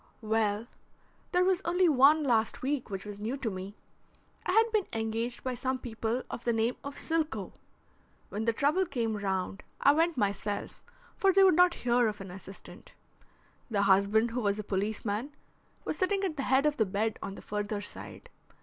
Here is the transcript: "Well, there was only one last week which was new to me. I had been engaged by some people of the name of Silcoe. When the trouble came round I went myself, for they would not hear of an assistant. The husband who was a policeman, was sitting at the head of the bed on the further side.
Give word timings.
"Well, 0.23 0.65
there 1.31 1.45
was 1.45 1.61
only 1.63 1.87
one 1.87 2.23
last 2.23 2.63
week 2.63 2.89
which 2.89 3.05
was 3.05 3.19
new 3.19 3.37
to 3.37 3.51
me. 3.51 3.75
I 4.47 4.51
had 4.53 4.71
been 4.71 4.87
engaged 4.99 5.43
by 5.43 5.53
some 5.53 5.77
people 5.77 6.23
of 6.27 6.43
the 6.43 6.51
name 6.53 6.75
of 6.83 6.97
Silcoe. 6.97 7.53
When 8.29 8.45
the 8.45 8.51
trouble 8.51 8.87
came 8.87 9.15
round 9.15 9.61
I 9.79 9.91
went 9.91 10.17
myself, 10.17 10.81
for 11.15 11.31
they 11.31 11.43
would 11.43 11.53
not 11.53 11.75
hear 11.85 12.07
of 12.07 12.19
an 12.19 12.31
assistant. 12.31 12.95
The 13.69 13.83
husband 13.83 14.31
who 14.31 14.41
was 14.41 14.57
a 14.57 14.63
policeman, 14.63 15.35
was 15.85 15.99
sitting 15.99 16.23
at 16.23 16.35
the 16.35 16.41
head 16.49 16.65
of 16.65 16.77
the 16.77 16.85
bed 16.87 17.19
on 17.21 17.35
the 17.35 17.41
further 17.43 17.79
side. 17.79 18.31